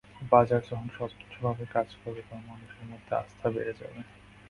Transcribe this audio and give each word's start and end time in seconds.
বাজার 0.31 0.61
যখন 0.61 0.87
স্বচ্ছভাবে 0.97 1.63
কাজ 1.75 1.87
করবে, 2.01 2.21
তখন 2.23 2.43
মানুষের 2.49 2.85
মধ্যে 2.91 3.13
আস্থা 3.21 3.47
বেড়ে 3.53 3.73
যাবে। 3.79 3.99